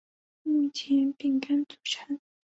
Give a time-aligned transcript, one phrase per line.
[0.41, 2.19] 目前饼干组成。